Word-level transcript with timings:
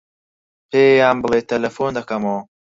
پێیان 0.69 1.17
بڵێ 1.23 1.39
تەلەفۆن 1.49 1.91
دەکەمەوە. 1.97 2.41